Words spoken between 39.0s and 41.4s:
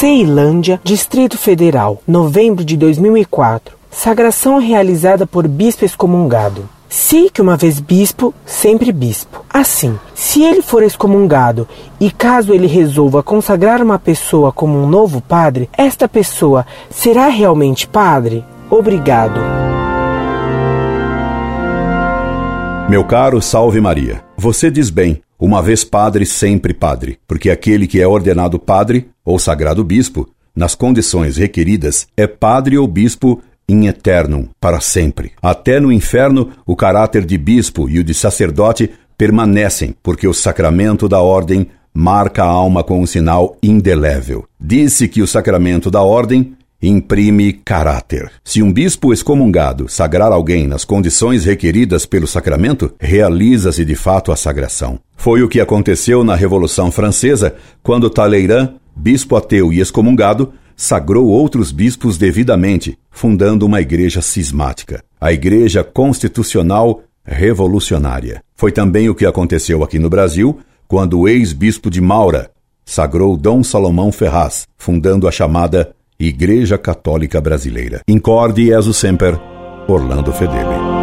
permanecem, porque o sacramento da